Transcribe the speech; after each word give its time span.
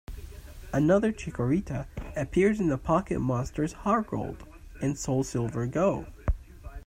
Another 0.73 1.11
Chikorita 1.13 1.85
appears 2.15 2.59
in 2.59 2.69
the 2.69 2.79
Pocket 2.79 3.19
Monsters 3.21 3.75
HeartGold 3.85 4.37
and 4.81 4.95
SoulSilver 4.95 5.69
Go! 5.71 6.07